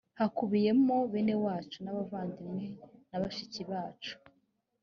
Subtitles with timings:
[0.19, 2.63] hakubiyemo bene wacu n’abavandimwe
[3.09, 4.13] na bashiki bacu